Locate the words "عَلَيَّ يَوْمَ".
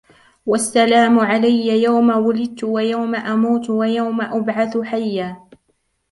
1.19-2.09